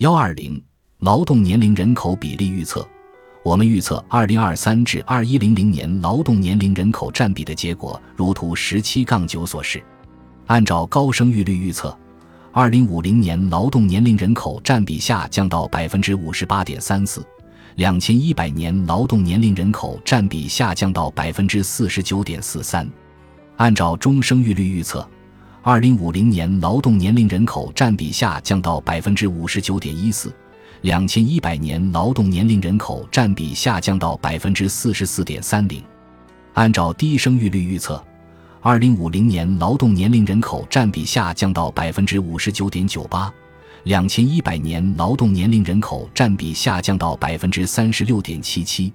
[0.00, 0.58] 幺二零
[1.00, 2.88] 劳动年龄人口比例预测，
[3.44, 9.82] 我们预测二零二三至二一零零年劳动年龄人口占比的结果，如图十七杠九所示。
[10.46, 11.94] 按照高生育率预测，
[12.50, 17.22] 二零五零年劳动年龄人口占比下降到百分之五十八点三四，
[17.74, 22.88] 两千一百年劳动年龄人口占比下降到百分之四十九点四三。
[23.58, 25.06] 按照中生育率预测。
[25.62, 30.32] 二零五零年劳动年龄人口占比下降到百分之五十九点一四，
[30.80, 35.82] 两千一百年劳动年龄人口占比下降到百分之四十四点三零。
[36.54, 38.02] 按照低生育率预测，
[38.62, 43.30] 二零五零年劳动年龄人口占比下降到百分之五十九点九八，
[43.84, 48.90] 两千一百年劳动年龄人口占比下降到百分之三十六点七七。